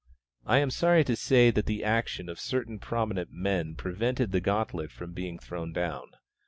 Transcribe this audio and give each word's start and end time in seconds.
I 0.47 0.57
am 0.57 0.71
sorry 0.71 1.03
to 1.03 1.15
say 1.15 1.51
that 1.51 1.67
the 1.67 1.83
action 1.83 2.27
of 2.27 2.39
certain 2.39 2.79
prominent 2.79 3.29
men 3.31 3.75
prevented 3.75 4.31
the 4.31 4.41
gauntlet 4.41 4.89
being 5.13 5.37
thrown 5.37 5.73
down. 5.73 6.07